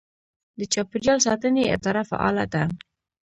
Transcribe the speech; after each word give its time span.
د 0.59 0.61
چاپیریال 0.73 1.19
ساتنې 1.27 1.63
اداره 1.75 2.03
فعاله 2.09 2.45
ده. 2.53 2.63